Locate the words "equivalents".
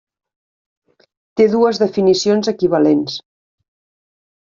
2.53-3.19